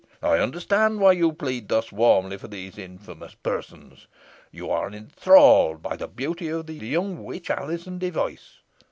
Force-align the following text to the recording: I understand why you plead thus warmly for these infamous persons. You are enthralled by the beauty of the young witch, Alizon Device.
I 0.23 0.39
understand 0.39 0.99
why 0.99 1.11
you 1.11 1.31
plead 1.31 1.67
thus 1.69 1.91
warmly 1.91 2.35
for 2.39 2.47
these 2.47 2.79
infamous 2.79 3.35
persons. 3.35 4.07
You 4.49 4.71
are 4.71 4.91
enthralled 4.91 5.83
by 5.83 5.95
the 5.95 6.07
beauty 6.07 6.47
of 6.47 6.65
the 6.65 6.73
young 6.73 7.23
witch, 7.23 7.51
Alizon 7.51 7.99
Device. 7.99 8.61